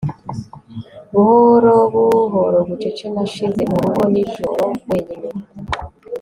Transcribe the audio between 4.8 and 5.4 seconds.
wenyine